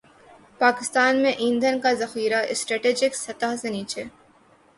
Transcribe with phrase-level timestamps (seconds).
[0.59, 4.03] پاکستان میں ایندھن کا ذخیرہ اسٹریٹجک سطح سے نیچے